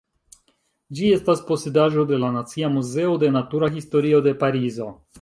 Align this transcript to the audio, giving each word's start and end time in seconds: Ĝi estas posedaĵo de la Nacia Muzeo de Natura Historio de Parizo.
Ĝi 0.99 1.11
estas 1.17 1.43
posedaĵo 1.51 2.07
de 2.13 2.21
la 2.25 2.33
Nacia 2.39 2.73
Muzeo 2.79 3.15
de 3.25 3.33
Natura 3.39 3.73
Historio 3.81 4.27
de 4.31 4.39
Parizo. 4.45 4.95